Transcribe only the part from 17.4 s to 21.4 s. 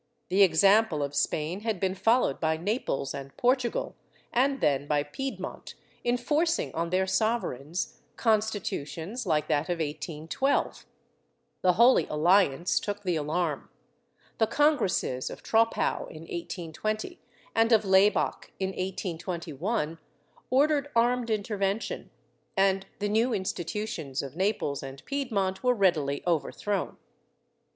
and of Laybach in 1821 ordered armed